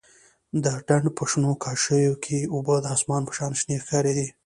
د 0.63 0.65
ډنډ 0.87 1.05
په 1.17 1.23
شنو 1.31 1.51
کاشيو 1.63 2.13
کښې 2.23 2.39
اوبه 2.53 2.75
د 2.81 2.85
اسمان 2.95 3.21
په 3.25 3.33
شان 3.37 3.51
شنې 3.59 3.77
ښکارېدې. 3.83 4.27